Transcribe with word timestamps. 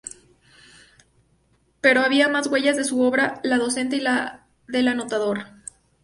Pero 1.79 2.01
había 2.01 2.27
más 2.27 2.47
huellas 2.47 2.75
de 2.75 2.85
su 2.85 3.03
obra: 3.03 3.39
la 3.43 3.59
docente 3.59 3.97
y 3.97 3.99
la 3.99 4.47
del 4.67 4.87
anotador. 4.87 5.45